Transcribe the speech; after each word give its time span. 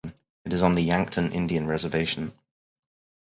It 0.45 0.51
is 0.51 0.63
on 0.63 0.73
the 0.73 0.81
Yankton 0.81 1.31
Indian 1.31 1.67
Reservation. 1.67 2.33